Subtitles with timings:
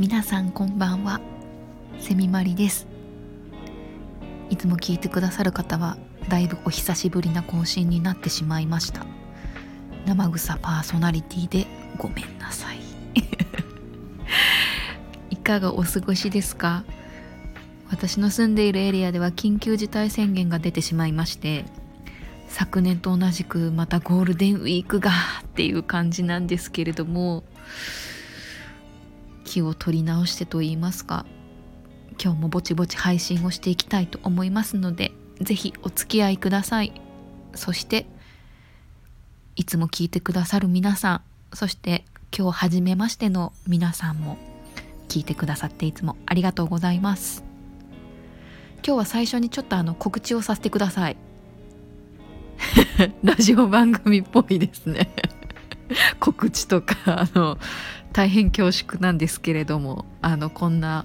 [0.00, 1.20] 皆さんこんばんは。
[1.98, 2.86] セミマリです。
[4.48, 5.98] いつも聞いてくださる方は
[6.30, 9.04] だいぶお久しぶりな更新になってしまいました。
[10.06, 11.66] 生臭パーソナリティで
[11.98, 12.78] ごめんなさい。
[15.28, 16.82] いかがお過ごしですか？
[17.90, 21.66] 私の住んでいるエリアでは緊急事態宣言が出てしまいまして
[22.48, 25.10] 昨年と同じくまたゴールデンウィークが
[25.42, 27.42] っていう感じなんですけれども
[29.50, 31.26] 気を取り直してと言いますか
[32.22, 35.10] 今日もぼちぼち配信をしていきたいと思いますので
[35.40, 36.92] 是非お付き合いください。
[37.56, 38.06] そして
[39.56, 41.22] いつも聞いてくださる皆さん
[41.52, 42.04] そして
[42.36, 44.38] 今日初めましての皆さんも
[45.08, 47.42] 聞いてくださっていつもありがとうございます。
[48.86, 51.16] 今日は最初にちょっとあの告知をさせてください。
[53.24, 55.10] ラジオ番組っぽいですね。
[56.20, 57.58] 告知とかあの
[58.12, 61.04] 大変恐縮なんですけれどもあのこんな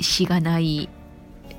[0.00, 0.88] しがない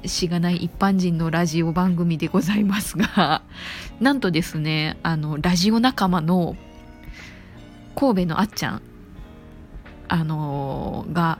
[0.06, 3.42] しがない一般人のラジオ番組でございますが
[4.00, 6.56] なんとですねあのラジオ仲間の
[7.96, 8.82] 神戸のあっちゃん
[10.08, 11.40] あのが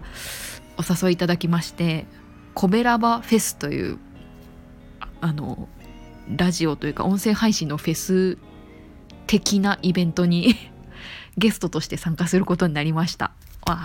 [0.78, 2.08] お誘いいただきまして
[2.56, 3.98] 「コベラバフェス」という
[5.22, 5.68] あの
[6.36, 8.38] ラジオというか音声配信のフェス
[9.28, 10.56] 的なイベントに
[11.38, 13.32] ゲストとして参加することになりました。
[13.66, 13.82] わ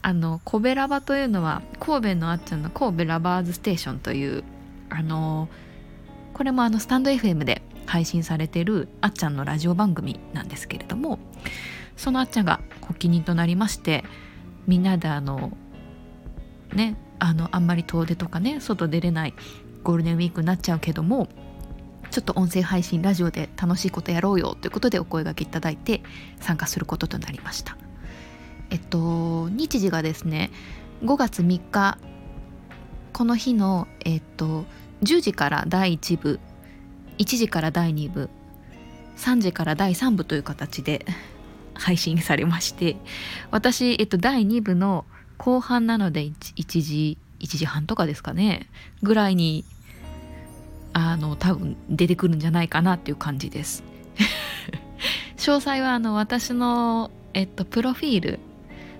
[0.00, 4.44] あのコベラバというのは神戸のあっちゃんの神戸ラバーズステーションという
[4.88, 5.48] あの
[6.34, 11.18] これもあのスタンド FM で配信されてるあっちゃんのラジオ番組なんですけれども
[11.96, 14.04] そのあっちゃんが発起人となりまして
[14.66, 15.56] みんなであの
[16.72, 19.34] ねあのあんまり遠出とかね外出れない
[19.82, 21.28] ゴールデンウィークになっちゃうけども
[22.10, 26.02] ちょっと音声配信ラジオで楽しいことやろうよということでお声がけいただいて
[26.40, 27.76] 参加することとなりました。
[28.70, 30.50] えっと日時がですね
[31.02, 31.98] 5月3日
[33.12, 34.64] この日のえっと
[35.02, 36.40] 10時から第1部
[37.18, 38.30] 1時から第2部
[39.16, 41.04] 3時から第3部という形で
[41.74, 42.96] 配信されまして
[43.50, 45.04] 私、えっと、第2部の
[45.36, 48.68] 後半なので 1, 1時1時半とかですかね
[49.02, 49.64] ぐらいに
[50.92, 53.82] あの多分出てくるんじゃないかなっていう感じです。
[55.36, 58.38] 詳細はあの私の、えっと、プロフィール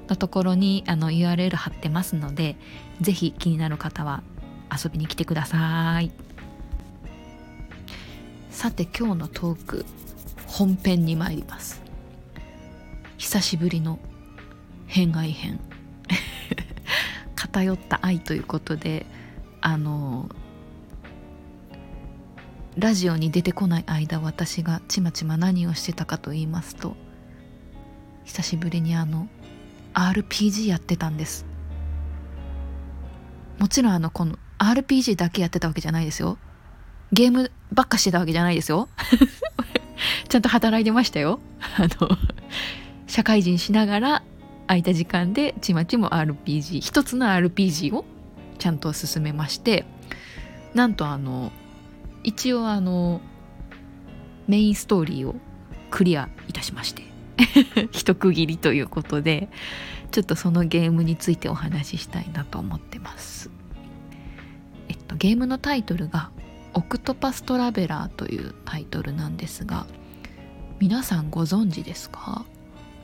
[0.08, 2.56] のところにあの URL 貼ってますので
[3.00, 4.22] 是非気になる方は
[4.72, 6.10] 遊びに来てください。
[8.50, 9.86] さて今日のトーク
[10.46, 11.82] 本編に参ります。
[13.16, 13.98] 久しぶりの
[14.86, 15.60] 変外編。
[17.34, 19.06] 偏った愛ということで
[19.60, 20.28] あの
[22.78, 26.94] ラジオに出てこない間私がちまちま何をしてたかと言いますと
[28.24, 29.26] 久しぶりにあの
[29.94, 31.44] RPG やってたんです。
[33.58, 36.38] もちろんあのこの RPG だけやってたわけじゃないですよ。
[37.10, 38.88] ゲームばっかしてたわけじゃないですよ。
[40.28, 41.40] ちゃんと働いてましたよ。
[41.78, 42.16] あの
[43.08, 44.22] 社会人しながら
[44.68, 48.04] 空いた時間でちまちま RPG 一つの RPG を
[48.60, 49.84] ちゃんと進めまして
[50.74, 51.50] なんとあの
[52.28, 53.22] 一応あの
[54.46, 55.34] メインストーリーを
[55.90, 57.02] クリアいたしまして。
[57.92, 59.48] 一区切りということで
[60.10, 63.48] ちょっとそのゲームについてお話ししたいなと思ってます。
[64.88, 66.30] えっとゲームのタイトルが
[66.74, 69.86] 「オクトパストラベラー」というタイトルなんですが
[70.80, 72.44] 皆さんご存知ですか？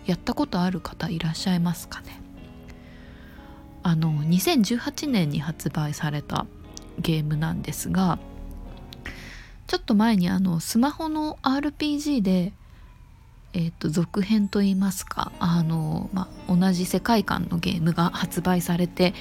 [0.04, 2.20] やったことある方いらっしゃいますかね？
[3.84, 6.46] あの2018年に発売された
[6.98, 8.18] ゲームなんですが
[9.66, 12.52] ちょっと前にあのスマホの RPG で
[13.56, 19.14] えーと、続編といいますかあの、まあ、同じ世界観のゲームが発売されて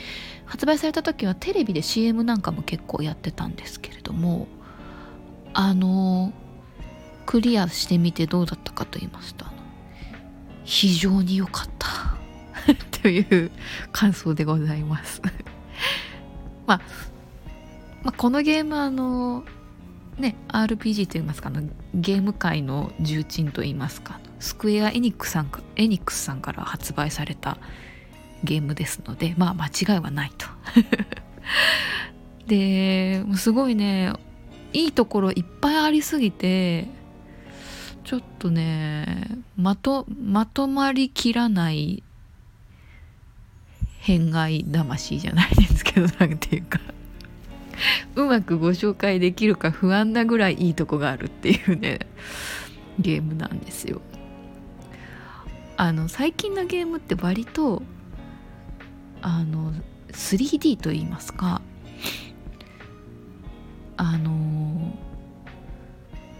[0.45, 4.47] 発売された時はテレビで CM なんかも結構やってたんですけれども
[5.53, 6.33] あの
[7.27, 9.45] クリアしてみてどうだったかと言いますと
[10.63, 12.17] 非常に良かった
[13.01, 13.51] という
[13.91, 15.21] 感想でございます。
[16.65, 16.81] まあ、
[18.03, 19.43] まあ、このゲームあの
[20.17, 21.51] ね RPG といいますか
[21.93, 27.57] ゲーム界の重鎮といいますかスクエア・エニックさんエニックスさんから発売された
[28.43, 30.47] ゲームですのでまあ間違いはないと。
[32.47, 34.11] ですごいね
[34.73, 36.87] いいところいっぱいありすぎて
[38.03, 42.03] ちょっとねまとまとまりきらない
[43.99, 46.79] 変外魂じゃないですけどなんていうか。
[48.15, 51.99] うまくご紹介できるか不安なぐらいいいとこがあるっていうね
[52.99, 54.01] ゲームなんですよ。
[55.75, 57.81] あの最近のゲームって割と
[59.21, 59.73] あの
[60.11, 61.61] 3D と言いますか
[63.97, 64.93] あの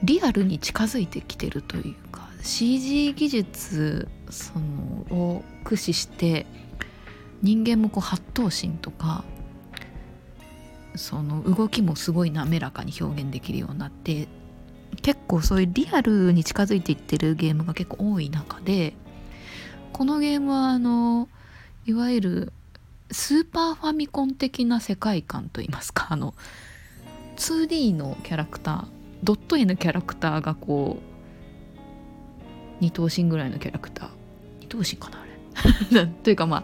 [0.03, 6.45] リアルに近づいてきてるというか CG 技術そのを駆使して
[7.41, 9.23] 人間もこう八頭身とか
[10.95, 14.27] その動きもすごい滑らかに表現できるようになって
[15.01, 18.93] 結構そういうリアルに近づいていってるゲームが結構多い中で
[19.91, 21.27] このゲームはあの
[21.85, 22.53] いわゆる
[23.11, 26.33] スーパーファミコン的な世界観といいますかあの
[27.37, 28.85] 2D のキャラクター
[29.23, 30.97] ドット絵のキャラクターがこ
[32.81, 34.09] う2頭身ぐらいのキャラクター。
[34.61, 36.07] 2頭身かなあれ。
[36.23, 36.63] というかまあ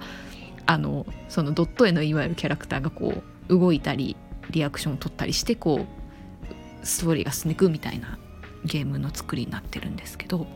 [0.73, 4.15] あのそのドット絵のいわゆるキャラクターがこう動いたり
[4.51, 8.17] リアクションを取ったりしてこうストーリーが進んでいくみたいな
[8.63, 10.47] ゲームの作りになってるんですけど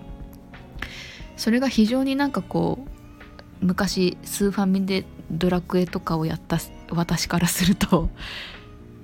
[1.36, 2.80] それが非常になんかこ
[3.62, 6.60] う昔スーファミでドラクエとかをやった
[6.92, 8.10] 私からすると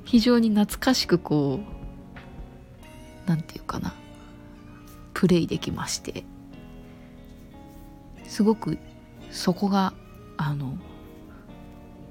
[0.06, 3.94] 非常に懐かしくこう何て言うかな
[5.14, 6.24] プレイできまして
[8.26, 8.78] すごく
[9.32, 9.94] そこが
[10.38, 10.78] あの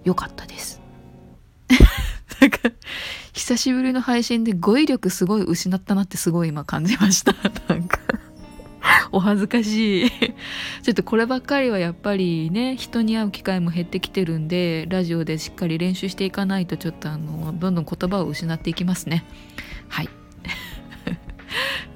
[0.05, 0.88] 良かったです。
[2.41, 2.59] なんか
[3.33, 7.35] 久しぶりの配信で語彙力すごい失ったなってすごい今感じました。
[7.69, 7.99] なんか
[9.13, 10.11] お恥ずかしい。
[10.11, 19.25] ちょっとこればっかりはやっぱりね人に会う機会も減ってきてるんでラジオでしっかり練習していかないとちょっとあのどんどん言葉を失っていきますね。
[19.89, 20.09] はい。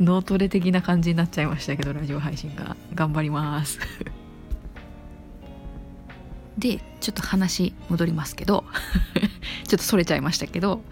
[0.01, 2.77] 脳トレ的な感じになっちゃいましたけどラジオ配信が。
[2.95, 3.79] 頑張ります。
[6.59, 8.65] でちょっと話戻りますけど
[9.67, 10.83] ちょっとそれちゃいましたけど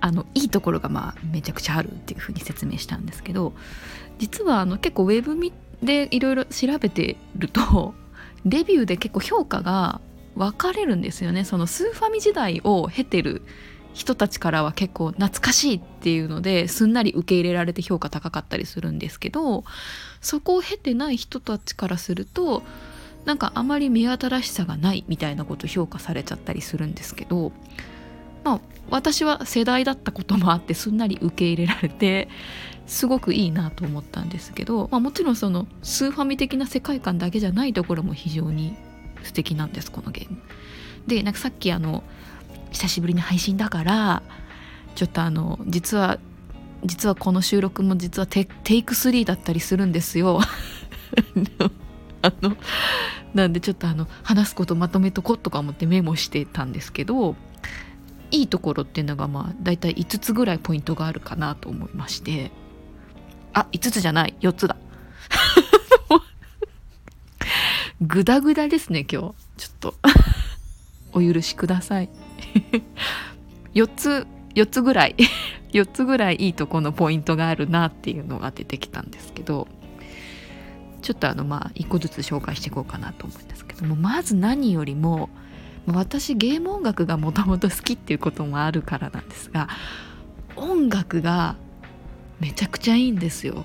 [0.00, 3.52] あのいいところがまあめちゃくちゃあるっていうふうに説明したんですけど
[4.18, 5.38] 実はあの結構ウェブ
[5.82, 7.94] でいろいろ調べてると
[8.44, 10.00] レビューで結構評価が
[10.34, 11.44] 分かれるんですよね。
[11.44, 13.42] そのスーファミ時代を経てる
[13.94, 19.64] 人たちからは結構懐かしいっていうのですんなり受け入れられて評価高かったりするんですけど
[20.22, 22.62] そこを経てない人たちからすると
[23.24, 27.52] なんかあまり目新しさがないみたいなこと評価されちゃったりするんですけど
[28.44, 28.60] まあ
[28.90, 32.28] 私は世代だったこともあってすんなり受け入れられて
[32.86, 38.76] すごくいいなと思ったんですけど、まあ、もちろんそのスーファミ的な世界観だけじゃないところも非常に
[39.22, 40.38] 素敵なんですこのゲーム。
[41.06, 42.02] でなんかさっきあの
[42.70, 44.22] 久しぶりに配信だから
[44.94, 46.18] ちょっとあの実は
[46.84, 48.46] 実はこの収録も実はテイ
[48.82, 50.40] ク3だったりするんですよ。
[52.22, 52.56] あの
[53.34, 57.34] なんでちょっとあの話すことまとめとこうとか思ってメモしてたんですけど
[58.30, 62.50] いいところっていうのがまあ大体5つぐらいポイントがあるかなと思いまして。
[63.54, 64.34] あ5つじゃない。
[64.40, 64.76] 4つだ。
[68.00, 69.34] グダグダですね今日。
[69.58, 69.94] ちょっと
[71.12, 72.08] お許しください。
[73.74, 75.16] 4つ4つぐらい。
[75.72, 79.68] 4つぐらいいいとこのポイントがあるなっていうのが出てきたんですけど。
[81.02, 85.28] ちょっとあのまあ一個ずつ紹介していこうかなと思うんですけどもまず何よりも
[85.86, 89.68] 私ゲーム音楽がもともと好きっていうこともあるからなんですが
[90.56, 91.56] 音楽が
[92.40, 93.64] めちゃくちゃいいんですよ。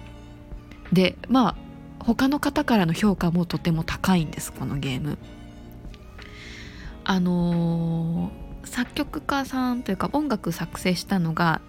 [0.91, 1.55] でまあ
[1.99, 5.17] 他の方からの評価もとても高いんですこのゲーム。
[7.03, 11.61] あのー、作曲家さんというか音楽作成したのが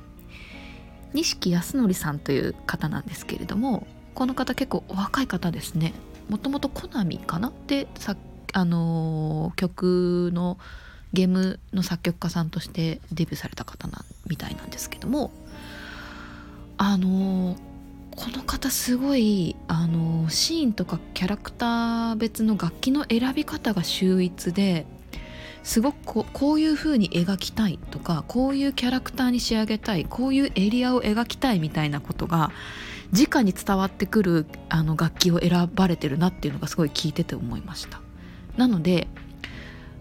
[1.14, 3.86] 錦康則さんという方なんですけれども
[4.18, 5.94] この方結構お若い方ですね。
[6.28, 7.52] もともとコナミかな？
[7.68, 8.16] でさ
[8.52, 10.58] あのー、曲の
[11.12, 15.30] ゲームの作曲家さんとしてデビューされた方なみたいなんですけども。
[16.78, 17.56] あのー、
[18.16, 24.84] この方すごいあのー、シーンとかキャラクター別の楽器の選び方が秀逸で
[25.62, 32.50] すごくここういう風に描きたいとかこういうキャラクターに仕上げたいこういうエリアを描きたいみたいなことが
[33.12, 38.00] 直に伝わってくるあの楽器を選ばれてるなっていうのがすごい聞いてて思いました
[38.56, 39.08] なので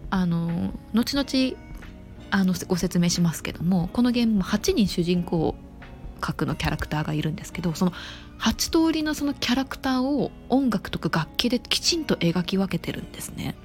[0.10, 1.58] あの後々
[2.30, 5.56] あのご説明しますけどもこのゲームも8人主人公
[6.20, 7.94] 格のキャラクターがいるんですけどその
[8.40, 13.56] 8通りのそのキャラクターを音楽とか楽器できちんと描き分けてるんですね。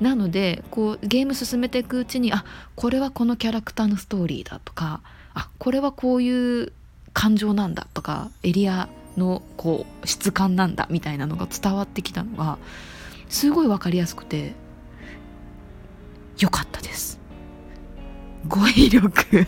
[0.00, 2.44] なのでこうゲーム進めていくうちにあ
[2.74, 5.00] これはこのキャラクターのストーリーだとか
[5.32, 6.72] あこれはこういう
[7.16, 12.58] 感情なんだとかエリアのこう質感なんだみたいなのが伝わってきたのが
[13.30, 14.52] すごい分かりやすくて
[16.38, 17.18] よかったです。
[18.46, 19.46] 語彙力。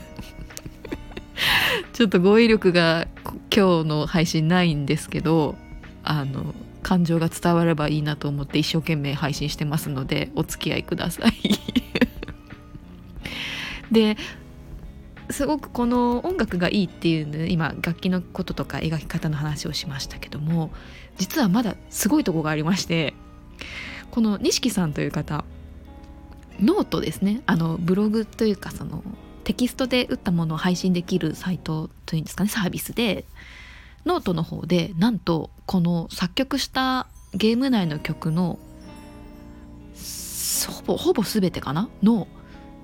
[1.92, 3.06] ちょっと語彙力が
[3.54, 5.54] 今日の配信ないんですけど
[6.02, 11.34] あの感情が伝わればいいなと思って一生懸命配信してますのでお付き合いください。
[13.92, 14.16] で
[15.30, 20.70] すごくこの音楽がいいっていうの今楽器のこととか描き方の話をしましたけども
[21.18, 23.14] 実はまだすごいとこがありまして
[24.10, 25.44] この西木さんという方
[26.60, 27.42] ノートですね。
[27.46, 29.04] あのブログというかその
[29.44, 33.24] テキストで打ったものを配信できるサイトというんですかねサービスで
[34.04, 38.58] ノートの方でなんとこの作曲したゲーム内の曲の
[40.66, 41.88] ほぼほぼ全てかな？
[42.02, 42.26] の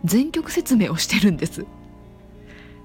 [0.04, 1.66] 全曲説明をしてるんです。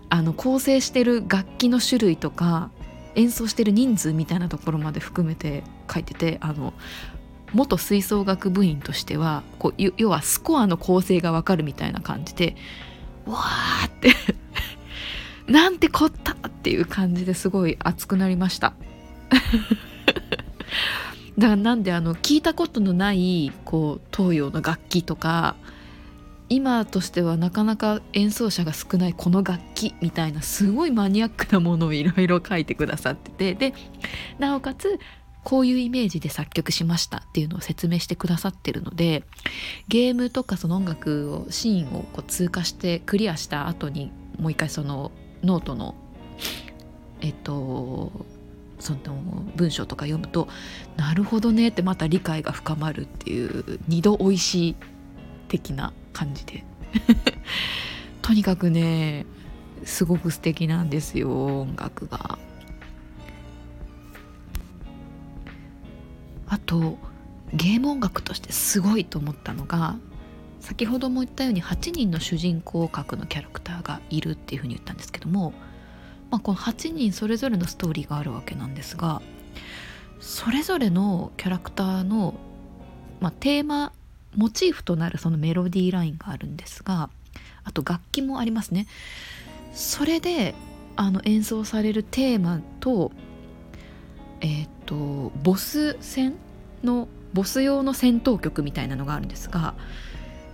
[0.10, 2.72] あの構成してる楽器の種類とか
[3.16, 6.74] 演奏してる人数みたいなところまで含めて書いててあの
[7.54, 12.56] 元吹奏楽部員としてはこう要はスコアの構成がわかるみたいな感じで
[13.26, 14.14] わーって
[15.52, 18.74] なんてこったっていう感じですごい熱くなりました。
[21.38, 25.56] だからなんであの聞いたことのないこう東洋の楽器とか
[26.50, 33.54] 今としてはなかなか演奏者が少ないこの楽器みたいなすごいマニアックなものをいろいろ書いてくださってて。
[33.54, 33.74] で
[34.40, 35.00] なおかつ
[35.44, 39.24] こういうイメージで作曲しましたっていうのを説明してくださってるので
[39.88, 45.12] ゲームとかその音楽をシーンをこう通過してクリアした後にもう一回その
[45.44, 45.96] ノートの
[47.22, 48.12] えっと
[48.80, 49.00] その
[49.56, 50.48] 文章とか読むと
[50.98, 54.76] なるほどねってまた理解が深まるっていう二度おいしい
[55.50, 56.64] 的な感じで
[58.22, 59.26] とにかくね
[59.84, 62.40] すごく素敵なんですよ音楽が。
[66.48, 66.98] あと
[67.54, 69.98] ゲーム音楽としてすごいと思ったのが
[70.60, 75.54] 先ほども言ったように8人の主人公格のキャラクターがいるっていうふうに言ったんですけども、
[76.32, 79.22] まあ、この8人それぞれのストーリーがあるわけなんですが
[80.20, 82.34] それぞれのキャラクターの、
[83.20, 83.94] まあ、テーマ
[84.36, 87.10] モチーフとなるそのメロディーラインがあるんですが
[87.64, 88.88] あと楽器もありますね。
[89.74, 90.56] それで
[90.96, 93.12] あの演奏されるテーマと
[94.42, 96.36] えっ、ー、とボス戦
[96.84, 99.76] のボス用の戦闘曲みたいなのがあるんですが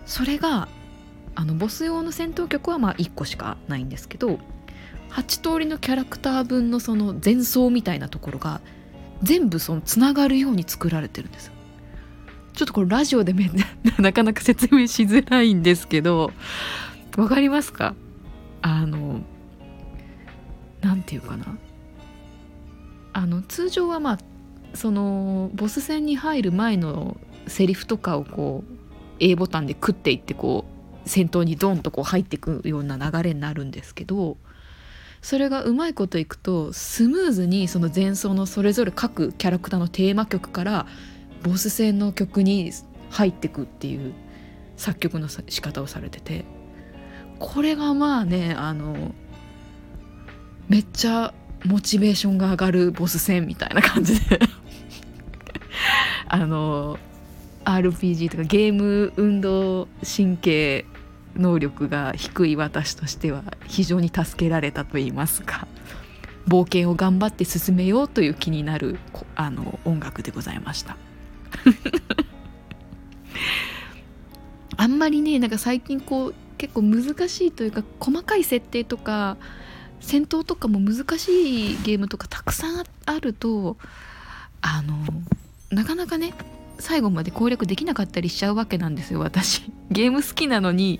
[0.05, 0.67] それが
[1.35, 4.39] あのボス用の戦闘曲はまあ1個しかないんですけど
[5.11, 8.61] 8通りのキャラクター分のその前奏みたいなところが
[9.23, 11.54] 全部そのつながるように作られてるんです。
[12.55, 13.49] ちょっとこれラジオでめ
[13.99, 16.31] なかなか説明しづらいんですけど
[17.17, 17.95] わかりますか？
[18.61, 19.21] あの
[20.81, 21.57] 何て言うかな？
[23.13, 24.17] あの通常はまあ
[24.73, 28.73] そのボス戦に入る前のセリフとかをこう
[29.19, 30.65] A ボタンで食っていってこ
[31.05, 34.37] う先頭にドンとこう入っていくような流れになるんですけど
[35.21, 40.85] それがうまいこといくとスムーズにその前奏のそれぞれ各キャラクターのテーマ曲から
[41.45, 42.71] ボス戦の曲に
[43.11, 44.13] 入ってくっていう
[44.77, 46.43] 作曲の仕方をされてて
[47.37, 49.13] これがまあねあの
[50.67, 54.39] めっちゃモチベーションが上がるボス戦みたいな感じで
[56.27, 56.97] あの
[57.63, 60.85] RPG とかゲーム運動神経
[61.35, 65.67] 能力が低い私としては非常に助けられたと言いますか
[66.47, 68.97] 冒険を頑張って進めようという気になる
[69.35, 70.97] あの音楽でございました。
[74.77, 79.37] あんまりねなんか最近こう結構難しいというか細かい設定とか
[79.99, 83.77] 戦闘とかも難しいゲームとかたくさんあると
[84.61, 84.95] あの
[85.71, 86.33] なかなかね
[86.79, 89.63] 最後まで攻略できなかったりしちゃうわけなんですよ私。
[89.91, 90.99] ゲーム好きなのに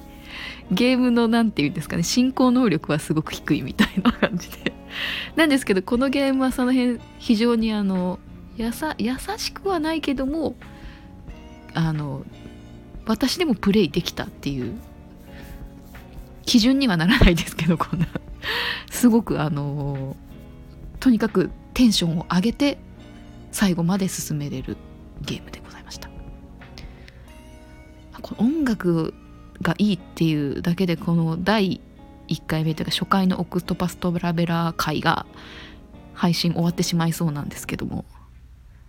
[0.72, 4.74] ゲームの何て言うんですかね進行能力はすごく低いみたいな感じで。
[5.36, 8.20] なんですけどこのゲームはその辺非常にあの
[8.58, 10.56] やさ優しくはないけども
[11.74, 12.24] あの
[13.06, 14.74] 私でもプレイできたっていう
[16.46, 18.08] 基準にはならないですけどこんな。
[18.92, 20.16] すごくあの
[21.00, 22.78] とにかくテンションを上げて
[23.52, 24.78] 最後まで進めれる
[25.22, 26.10] ゲームでございました。
[28.22, 29.14] この音楽
[29.62, 31.82] がいいっていうだけでこの第
[32.28, 35.26] 1回目というか初回のオクトパストラベラー回が
[36.14, 38.06] 配信終わってしまいそうなんですけども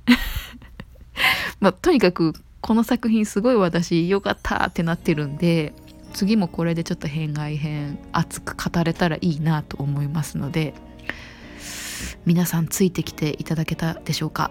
[1.60, 5.72] まあ、とにかくこの作品すごい私良かったってなってるんで
[6.12, 10.74] 次もこれでちょっと編外編熱く語れたらいいなと思いますので
[12.24, 14.50] 皆さんついてきていただけたでしょうか？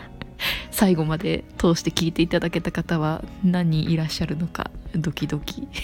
[0.70, 5.66] 最後まで通して聞いていただけた方は何人いらっしゃるのかドキドキ。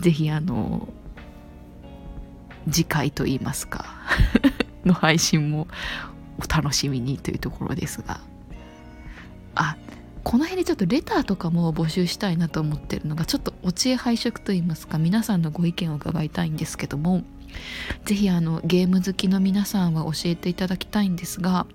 [0.00, 0.88] 是非あの
[2.70, 3.84] 次回と言いますか
[4.84, 5.68] の配信も
[6.38, 8.20] お楽しみにというところですが。
[9.54, 9.76] あ
[10.24, 17.22] この辺でちょっとレターとかも募集したいなと思ってるのがちょっとお知恵拝借といいますか皆さんのご意見を伺いたいんですけども
[18.06, 21.66] 是非あのゲーム好きの皆さんは教えていただきたいんですが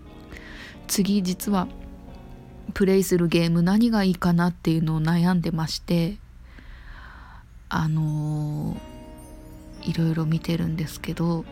[0.87, 1.67] 次実は
[2.73, 6.17] プレイするゲーム何がいいかなっていうのを悩んでまして
[7.69, 11.45] あのー、いろいろ見てるんですけど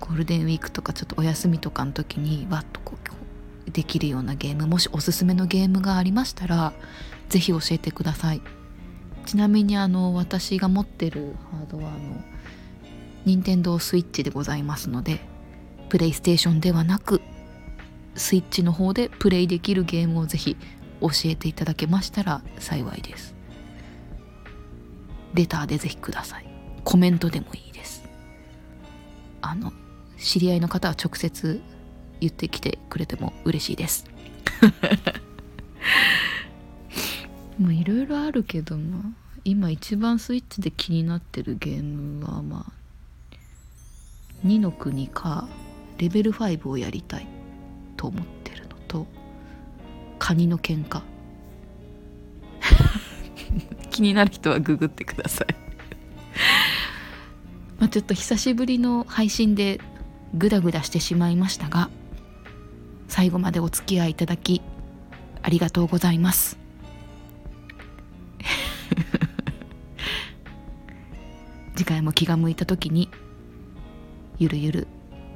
[0.00, 6.72] ゴールデンウィークとかちょっとお休みとかの時にわっとこうできるようなゲームもしおすすめのゲームがありましたら
[7.28, 8.42] 是非教えてください。
[9.24, 11.98] ちなみにあの私が持ってるハードはあの
[13.24, 15.20] 任天堂スイッチでございますので
[15.88, 17.20] プレイステーションではなく
[18.16, 20.56] スイッチの方でプレイできるゲームをぜひ
[21.00, 23.34] 教えていただけましたら幸いです。
[25.34, 26.46] レターでぜひください。
[26.84, 28.02] コメントでもいいです。
[29.40, 29.72] あの
[30.22, 31.60] 知り合いの方は直接
[32.20, 34.06] 言ってきてくれても嬉しいです。
[37.58, 39.02] もういろいろあるけどまあ
[39.44, 42.72] 今一番スイッチで気になってるゲームはまあ
[44.46, 45.48] 2の国か
[45.98, 47.26] レベル5をやりたい
[47.96, 49.06] と思ってるのと
[50.18, 51.02] カニの喧嘩。
[53.90, 55.48] 気になる人はググってください。
[57.80, 59.80] まあちょっと久しぶりの配信で
[60.34, 61.90] グダグダしてしまいましたが
[63.08, 64.62] 最後までお付き合いいただき
[65.42, 66.56] ありがとうございます。
[71.76, 73.10] 次回も気が向いた時に
[74.38, 74.86] ゆるゆる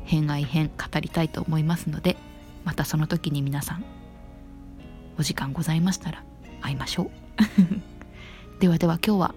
[0.04, 2.16] 偏愛編語りたいと思いますので
[2.64, 3.84] またその時に皆さん
[5.18, 6.24] お時間ございましたら
[6.60, 7.10] 会いましょう。
[8.60, 9.34] ではでは今日は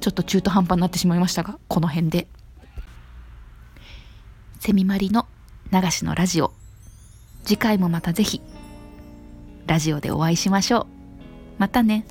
[0.00, 2.28] ちょっと中途半端になってしまいましたがこの辺で。
[4.60, 5.26] セミマリの
[5.72, 6.52] 流しのラジオ。
[7.44, 8.42] 次回もまたぜひ
[9.66, 10.86] ラジオでお会いしましょう。
[11.56, 12.04] またね。